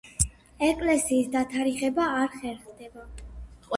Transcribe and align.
ეკლესიის 0.67 1.29
დათარიღება 1.37 2.07
არ 2.23 2.33
ხერხდება. 2.39 3.07